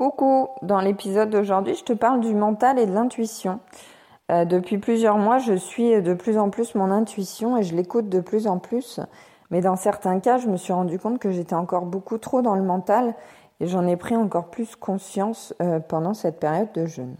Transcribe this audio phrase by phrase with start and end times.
[0.00, 3.60] Coucou, dans l'épisode d'aujourd'hui, je te parle du mental et de l'intuition.
[4.32, 8.08] Euh, depuis plusieurs mois, je suis de plus en plus mon intuition et je l'écoute
[8.08, 9.00] de plus en plus.
[9.50, 12.54] Mais dans certains cas, je me suis rendu compte que j'étais encore beaucoup trop dans
[12.54, 13.14] le mental
[13.60, 17.16] et j'en ai pris encore plus conscience euh, pendant cette période de jeûne.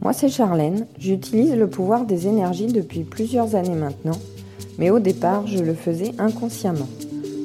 [0.00, 0.86] Moi, c'est Charlène.
[0.96, 4.16] J'utilise le pouvoir des énergies depuis plusieurs années maintenant,
[4.78, 6.88] mais au départ, je le faisais inconsciemment.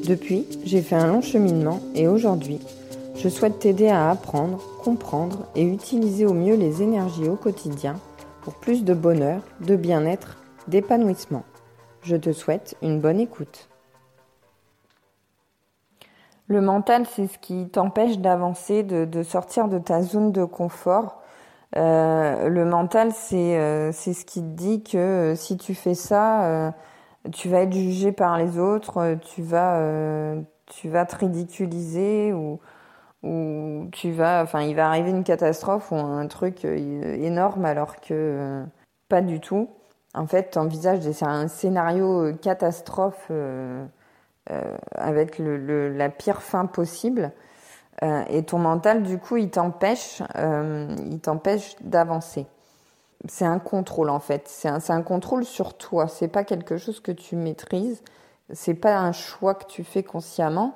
[0.07, 2.61] Depuis, j'ai fait un long cheminement et aujourd'hui,
[3.19, 7.97] je souhaite t'aider à apprendre, comprendre et utiliser au mieux les énergies au quotidien
[8.41, 10.37] pour plus de bonheur, de bien-être,
[10.69, 11.43] d'épanouissement.
[12.01, 13.67] Je te souhaite une bonne écoute.
[16.47, 21.21] Le mental, c'est ce qui t'empêche d'avancer, de, sortir de ta zone de confort.
[21.75, 26.73] Euh, le mental, euh, c'est ce qui te dit que euh, si tu fais ça,
[27.33, 29.77] tu vas être jugé par les autres, tu vas,
[30.67, 32.59] tu vas te ridiculiser ou,
[33.23, 37.97] où tu vas, enfin, il va arriver une catastrophe ou un truc euh, énorme alors
[37.97, 38.63] que euh,
[39.09, 39.69] pas du tout.
[40.13, 43.31] En fait, tu envisages un scénario euh, catastrophe
[44.95, 47.31] avec le, la pire fin possible.
[48.01, 52.47] et ton mental, du coup, il t'empêche, il t'empêche d'avancer.
[53.27, 54.47] C'est un contrôle en fait.
[54.47, 56.07] C'est un, un, contrôle sur toi.
[56.07, 58.01] C'est pas quelque chose que tu maîtrises.
[58.51, 60.73] C'est pas un choix que tu fais consciemment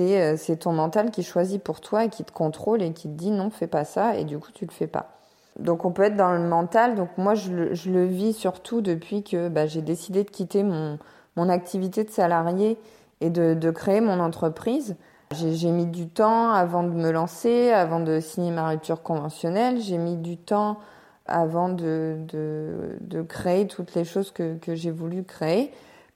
[0.00, 3.14] euh, c'est ton mental qui choisit pour toi et qui te contrôle et qui te
[3.14, 5.10] dit non, fais pas ça et du coup tu le fais pas.
[5.58, 6.94] Donc on peut être dans le mental.
[6.94, 10.98] Donc moi je le, vis surtout depuis que bah, j'ai décidé de quitter mon,
[11.36, 12.78] mon activité de salarié
[13.20, 14.96] et de, de créer mon entreprise.
[15.32, 19.80] J'ai mis du temps avant de me lancer, avant de signer ma rupture conventionnelle.
[19.80, 20.78] J'ai mis du temps
[21.26, 25.70] avant de, de, de, créer toutes les choses que, que j'ai voulu créer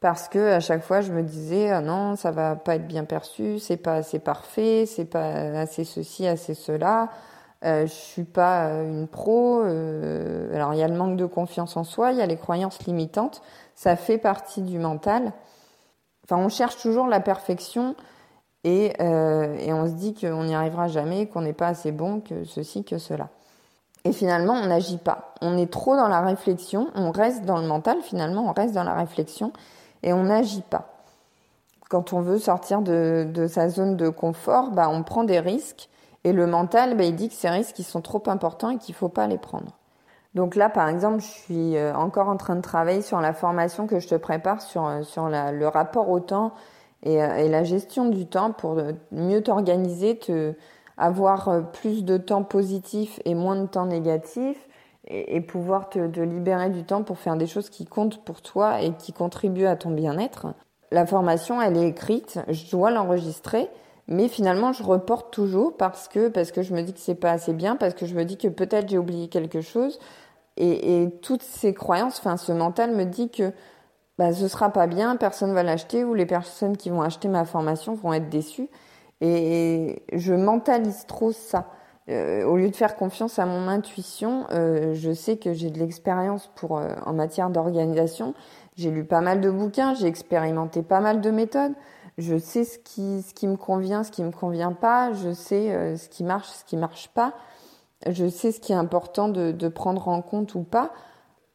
[0.05, 3.05] parce que à chaque fois je me disais ah non ça va pas être bien
[3.05, 7.09] perçu c'est pas assez parfait c'est pas assez ceci assez cela.
[7.65, 11.25] Euh, je suis pas euh, une pro euh, alors il y a le manque de
[11.25, 13.41] confiance en soi il y a les croyances limitantes.
[13.75, 15.33] Ça fait partie du mental.
[16.25, 17.97] Enfin on cherche toujours la perfection
[18.63, 22.21] et, euh, et on se dit qu'on n'y arrivera jamais qu'on n'est pas assez bon
[22.21, 23.31] que ceci que cela.
[24.05, 25.33] Et finalement, on n'agit pas.
[25.41, 28.85] On est trop dans la réflexion, on reste dans le mental, finalement, on reste dans
[28.85, 29.55] la réflexion
[30.05, 30.95] et on n'agit pas.
[31.89, 35.89] Quand on veut sortir de, sa zone de confort, bah, on prend des risques
[36.23, 38.99] et le mental, bah, il dit que ces risques sont trop importants et qu'il ne
[38.99, 39.73] faut pas les prendre.
[40.35, 43.87] Donc là, par exemple, je suis euh, encore en train de travailler sur la formation
[43.87, 46.53] que je te prépare sur, euh, sur le rapport au temps
[47.03, 48.77] et, euh, et, la gestion du temps pour
[49.13, 50.55] mieux t'organiser, te,
[50.97, 54.57] avoir plus de temps positif et moins de temps négatif,
[55.07, 58.93] et, pouvoir te, libérer du temps pour faire des choses qui comptent pour toi et
[58.93, 60.47] qui contribuent à ton bien-être.
[60.91, 63.69] La formation, elle est écrite, je dois l'enregistrer,
[64.09, 67.33] mais finalement, je reporte toujours parce que parce que je me dis que c'est pas
[67.33, 69.99] assez bien, parce que je me dis que peut-être j'ai oublié quelque chose,
[70.57, 73.53] et, et, toutes ces croyances, enfin, ce mental me dit que
[74.19, 77.45] bah, ce sera pas bien, personne va l'acheter, ou les personnes qui vont acheter ma
[77.45, 78.69] formation vont être déçues,
[79.21, 81.67] et je mentalise trop ça.
[82.11, 85.79] Euh, au lieu de faire confiance à mon intuition, euh, je sais que j'ai de
[85.79, 88.35] l'expérience pour euh, en matière d'organisation.
[88.77, 91.73] J'ai lu pas mal de bouquins, j'ai expérimenté pas mal de méthodes.
[92.19, 95.13] Je sais ce qui ce qui me convient, ce qui me convient pas.
[95.15, 97.33] Je sais ce qui marche, ce qui marche pas.
[98.07, 100.93] Je sais ce qui est important de, de prendre en compte ou pas.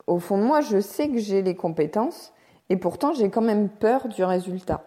[0.08, 2.34] Au fond de moi, je sais que j'ai les compétences
[2.70, 4.84] et pourtant j'ai quand même peur du résultat.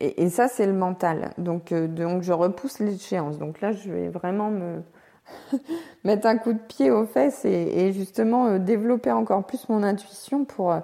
[0.00, 1.30] Et, ça, c'est le mental.
[1.38, 3.38] Donc, euh, donc je repousse l'échéance.
[3.38, 4.82] Donc là, je vais vraiment me
[6.04, 10.44] mettre un coup de pied aux fesses et, justement euh, développer encore plus mon intuition
[10.44, 10.80] pour, euh,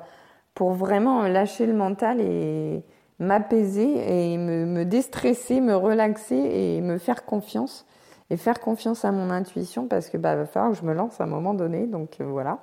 [0.54, 2.82] pour vraiment lâcher le mental et
[3.18, 7.86] m'apaiser et me, me déstresser, me relaxer et me faire confiance.
[8.32, 11.20] Et faire confiance à mon intuition parce que bah va falloir que je me lance
[11.20, 11.86] à un moment donné.
[11.86, 12.60] Donc voilà.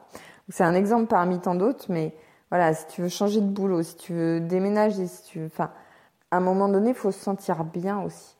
[0.47, 2.13] C'est un exemple parmi tant d'autres, mais
[2.49, 5.69] voilà, si tu veux changer de boulot, si tu veux déménager, si tu veux, enfin,
[6.31, 8.37] à un moment donné, il faut se sentir bien aussi.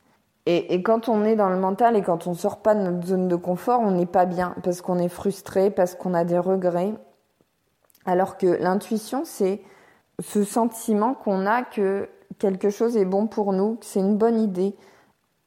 [0.50, 3.28] Et, quand on est dans le mental et quand on sort pas de notre zone
[3.28, 6.94] de confort, on n'est pas bien parce qu'on est frustré, parce qu'on a des regrets.
[8.06, 9.60] Alors que l'intuition, c'est
[10.20, 12.08] ce sentiment qu'on a que
[12.38, 14.74] quelque chose est bon pour nous, que c'est une bonne idée.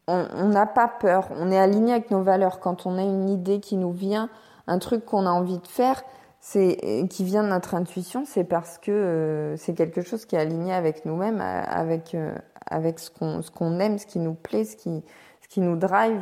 [0.08, 2.60] On n'a pas peur, on est aligné avec nos valeurs.
[2.60, 4.30] Quand on a une idée qui nous vient,
[4.68, 6.04] un truc qu'on a envie de faire,
[6.44, 10.40] c'est qui vient de notre intuition, c'est parce que euh, c'est quelque chose qui est
[10.40, 12.34] aligné avec nous-mêmes, euh, avec euh,
[12.66, 15.04] avec ce qu'on ce qu'on aime, ce qui nous plaît, ce qui
[15.42, 16.20] ce qui nous drive.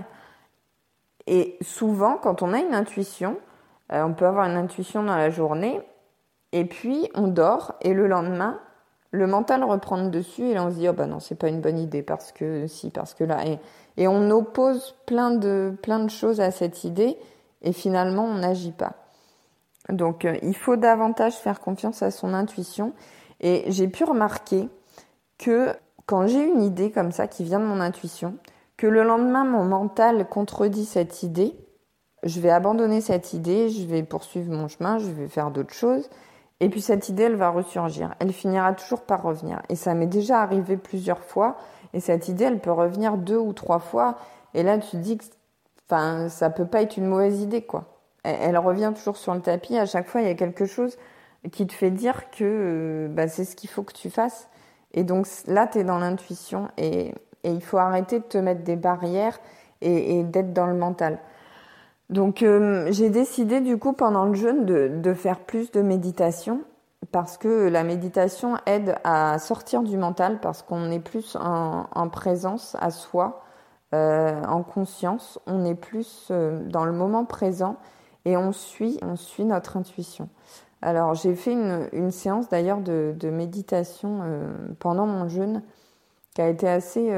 [1.26, 3.38] Et souvent, quand on a une intuition,
[3.92, 5.80] on peut avoir une intuition dans la journée,
[6.52, 8.60] et puis on dort, et le lendemain,
[9.12, 11.62] le mental reprend dessus et là on se dit oh bah non c'est pas une
[11.62, 13.60] bonne idée parce que si parce que là et,
[13.98, 17.18] et on oppose plein de plein de choses à cette idée
[17.64, 18.94] et finalement on n'agit pas.
[19.90, 22.94] Donc euh, il faut davantage faire confiance à son intuition
[23.40, 24.70] et j'ai pu remarquer
[25.38, 25.74] que
[26.06, 28.36] quand j'ai une idée comme ça qui vient de mon intuition,
[28.78, 31.56] que le lendemain mon mental contredit cette idée,
[32.24, 36.10] je vais abandonner cette idée, je vais poursuivre mon chemin, je vais faire d'autres choses
[36.60, 38.16] et puis cette idée, elle va ressurgir.
[38.20, 39.62] Elle finira toujours par revenir.
[39.70, 41.58] Et ça m'est déjà arrivé plusieurs fois.
[41.94, 44.18] Et cette idée, elle peut revenir deux ou trois fois.
[44.54, 45.24] Et là, tu te dis que
[45.90, 47.86] enfin, ça peut pas être une mauvaise idée, quoi.
[48.24, 49.78] Elle, revient toujours sur le tapis.
[49.78, 50.98] À chaque fois, il y a quelque chose
[51.52, 54.50] qui te fait dire que euh, bah, c'est ce qu'il faut que tu fasses.
[54.94, 56.70] Et donc là, tu es dans l'intuition.
[56.78, 57.14] Et,
[57.46, 59.40] il faut arrêter de te mettre des barrières
[59.80, 61.20] et, d'être dans le mental.
[62.10, 66.60] Donc euh, j'ai décidé du coup pendant le jeûne de, faire plus de méditation
[67.14, 72.10] parce que la méditation aide à sortir du mental parce qu'on est plus en, en,
[72.10, 73.42] présence à soi,
[73.96, 77.78] euh, en conscience, on est plus dans le moment présent
[78.26, 80.30] et on suit, on suit notre intuition.
[80.82, 85.62] Alors j'ai fait une, séance d'ailleurs de, méditation euh, pendant mon jeûne
[86.34, 87.12] qui a été assez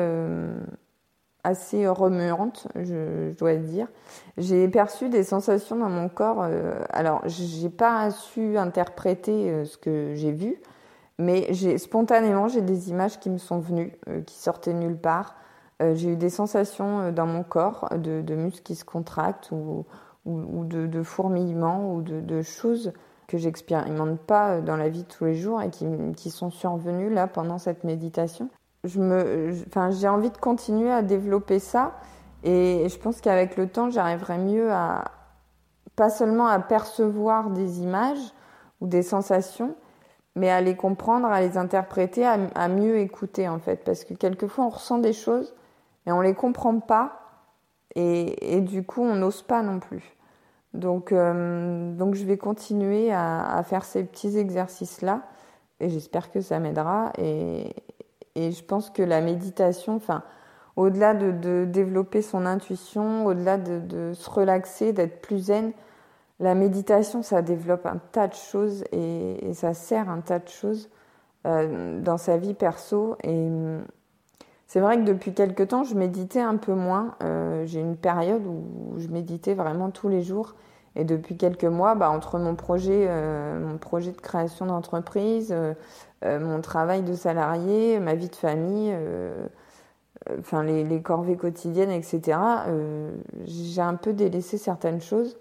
[1.43, 3.87] assez remuante, je, dois dire.
[4.37, 6.43] J'ai perçu des sensations dans mon corps.
[6.43, 10.57] Euh, alors, j'ai pas su interpréter euh, ce que j'ai vu,
[11.17, 15.35] mais spontanément j'ai des images qui me sont venues, euh, qui sortaient nulle part.
[15.95, 19.85] j'ai eu des sensations dans mon corps de, de, muscles qui se contractent ou,
[20.25, 22.93] ou, de, de, fourmillements ou de, choses
[23.27, 27.09] que j'expérimente pas dans la vie de tous les jours et qui, qui sont survenues
[27.09, 28.49] là pendant cette méditation
[28.83, 31.93] je me, enfin, j'ai envie de continuer à développer ça.
[32.43, 35.11] Et je pense qu'avec le temps, j'arriverai mieux à,
[35.95, 38.33] pas seulement à percevoir des images
[38.79, 39.75] ou des sensations,
[40.35, 43.83] mais à les comprendre, à les interpréter, à, mieux écouter en fait.
[43.83, 45.53] Parce que quelquefois, on ressent des choses
[46.07, 47.20] et on les comprend pas.
[47.95, 50.15] Et, du coup, on n'ose pas non plus.
[50.73, 55.23] Donc, euh, donc je vais continuer à, faire ces petits exercices-là.
[55.79, 57.11] Et j'espère que ça m'aidera.
[57.17, 57.75] Et,
[58.35, 60.23] et je pense que la méditation, enfin,
[60.75, 65.73] au-delà de, développer son intuition, au-delà de, se relaxer, d'être plus zen,
[66.39, 70.89] la méditation, ça développe un tas de choses et, ça sert un tas de choses
[71.45, 73.15] euh, dans sa vie perso.
[73.23, 73.49] Et
[74.71, 77.15] c'est vrai que depuis quelque temps, je méditais un peu moins.
[77.23, 80.55] Euh, j'ai une période où je méditais vraiment tous les jours.
[80.95, 86.39] Et depuis quelques mois, bah, entre mon projet, euh, mon projet de création d'entreprise, euh,
[86.39, 88.95] mon travail de salarié, ma vie de famille,
[90.39, 92.39] enfin les, corvées quotidiennes, etc.
[93.43, 95.37] j'ai un peu délaissé certaines choses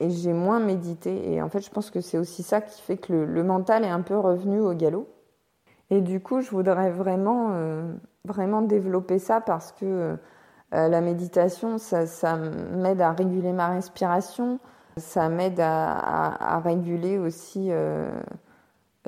[0.00, 1.32] et j'ai moins médité.
[1.32, 3.90] Et en fait, je pense que c'est aussi ça qui fait que le, mental est
[3.90, 5.06] un peu revenu au galop.
[5.92, 7.50] Et du coup, je voudrais vraiment,
[8.24, 10.16] vraiment développer ça parce que
[10.72, 14.58] la méditation, ça, m'aide à réguler ma respiration,
[14.96, 18.10] ça m'aide à, réguler aussi euh,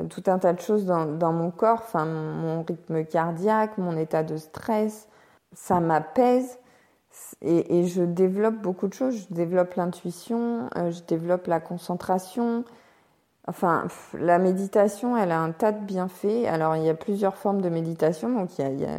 [0.09, 4.37] tout un tas de choses dans, mon corps, enfin mon rythme cardiaque, mon état de
[4.37, 5.09] stress.
[5.53, 6.59] Ça m'apaise
[7.43, 9.27] et, je développe beaucoup de choses.
[9.29, 12.65] Je développe l'intuition, euh, je développe la concentration.
[13.47, 16.47] Enfin, la méditation, elle a un tas de bienfaits.
[16.47, 18.31] Alors, il y a plusieurs formes de méditation.
[18.31, 18.99] Donc, il y a,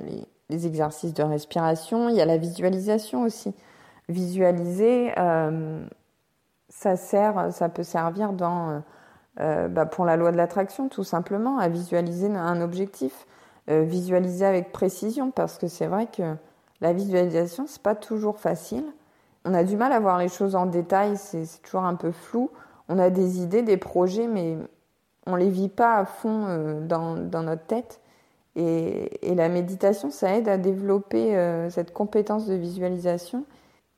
[0.49, 3.55] les, exercices de respiration, il y a la visualisation aussi.
[4.07, 5.83] Visualiser, euh,
[6.69, 8.79] ça sert, ça peut servir dans, euh,
[9.39, 13.25] euh, bah pour la loi de l'attraction, tout simplement, à visualiser un objectif,
[13.67, 16.35] visualiser avec précision, parce que c'est vrai que
[16.81, 18.85] la visualisation, c'est pas toujours facile.
[19.43, 22.51] On a du mal à voir les choses en détail, c'est toujours un peu flou.
[22.89, 24.57] On a des idées, des projets, mais
[25.25, 27.99] on les vit pas à fond euh, dans, notre tête.
[28.55, 33.45] Et, la méditation, ça aide à développer euh, cette compétence de visualisation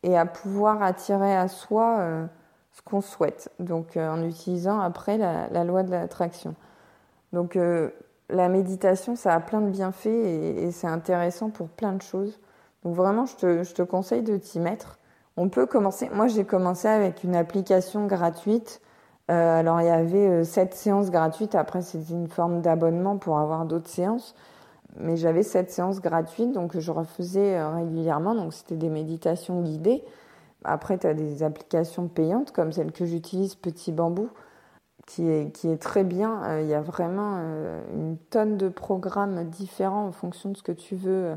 [0.03, 2.25] et à pouvoir attirer à soi euh,
[2.71, 6.53] ce qu'on souhaite, donc en utilisant après la, loi de l'attraction.
[7.33, 7.57] Donc
[8.29, 12.39] la méditation, ça a plein de bienfaits et, c'est intéressant pour plein de choses.
[12.83, 14.99] Donc vraiment, je te conseille de t'y mettre.
[15.37, 16.09] On peut commencer.
[16.13, 18.81] Moi, j'ai commencé avec une application gratuite.
[19.29, 21.55] Euh, alors, il y avait sept séances gratuites.
[21.55, 24.35] Après, c'était une forme d'abonnement pour avoir d'autres séances.
[24.99, 28.33] Mais j'avais sept séances gratuites, donc je refaisais régulièrement.
[28.33, 30.03] Donc, c'était des méditations guidées.
[30.63, 34.29] Après, tu as des applications payantes comme celle que j'utilise, Petit Bambou,
[35.05, 36.43] qui est, très bien.
[36.43, 40.63] Euh, il y a vraiment euh, une tonne de programmes différents en fonction de ce
[40.63, 41.35] que tu veux euh,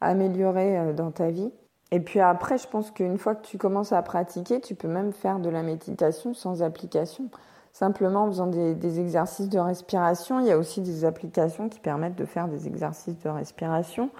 [0.00, 1.50] améliorer dans ta vie.
[1.90, 5.12] Et puis après, je pense qu'une fois que tu commences à pratiquer, tu peux même
[5.12, 7.28] faire de la méditation sans application.
[7.72, 10.40] simplement en faisant des, exercices de respiration.
[10.40, 14.10] Il y a aussi des applications qui permettent de faire des exercices de respiration.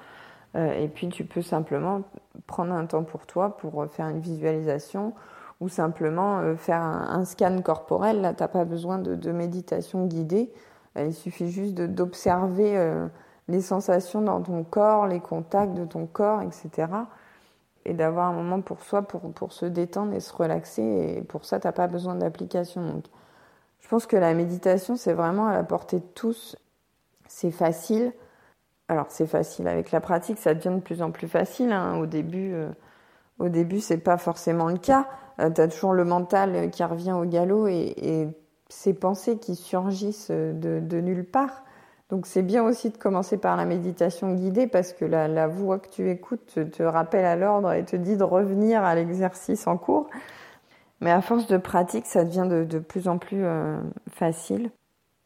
[0.54, 2.02] Euh, et puis tu peux simplement
[2.46, 5.12] prendre un temps pour toi pour faire une visualisation
[5.60, 8.20] ou simplement euh, faire un, scan corporel.
[8.20, 10.52] Là, tu n'as pas besoin de, méditation guidée.
[10.96, 13.08] Euh, il suffit juste d'observer
[13.48, 16.87] les sensations dans ton corps, les contacts de ton corps, etc.
[17.88, 20.83] Et d'avoir un moment pour soi pour, pour se détendre et se relaxer.
[20.83, 22.87] Et pour ça, tu n'as pas besoin d'application.
[22.87, 23.04] Donc,
[23.80, 26.54] je pense que la méditation, c'est vraiment à la portée de tous.
[27.28, 28.12] C'est facile.
[28.88, 29.68] Alors, c'est facile.
[29.68, 31.73] Avec la pratique, ça devient de plus en plus facile.
[31.73, 31.97] Hein.
[31.97, 32.68] Au début, euh,
[33.38, 35.09] au début, pas forcément le cas.
[35.40, 38.28] Euh, tu as toujours le mental qui revient au galop et, et
[38.68, 41.62] ces pensées qui surgissent de, de nulle part.
[42.11, 45.91] Donc c'est bien aussi de commencer par la méditation guidée parce que la, voix que
[45.91, 50.09] tu écoutes te, rappelle à l'ordre et te dit de revenir à l'exercice en cours.
[51.00, 53.79] Mais à force de pratique, ça devient de, plus en plus euh,
[54.11, 54.71] facile.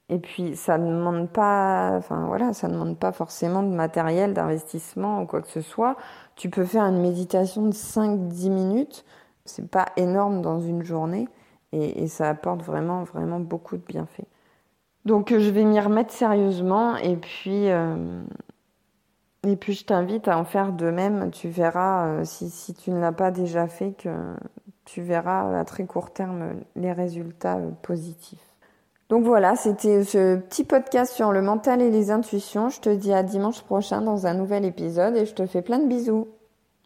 [0.08, 5.22] Et puis ça ne demande pas, enfin voilà, ça demande pas forcément de matériel, d'investissement
[5.22, 5.96] ou quoi que ce soit.
[6.36, 9.04] Tu peux faire une méditation de 5-10 minutes.
[9.46, 11.28] C'est pas énorme dans une journée
[11.72, 14.26] et, et ça apporte vraiment, vraiment beaucoup de bienfaits.
[15.04, 18.22] Donc euh, je vais m'y remettre sérieusement et puis euh,
[19.44, 21.30] et puis je t'invite à en faire de même.
[21.30, 24.10] Tu verras euh, si, si tu ne l'as pas déjà fait que
[24.84, 28.38] tu verras à très court terme les résultats positifs.
[29.08, 32.70] Donc voilà, c'était ce petit podcast sur le mental et les intuitions.
[32.70, 35.78] Je te dis à dimanche prochain dans un nouvel épisode et je te fais plein
[35.78, 36.28] de bisous.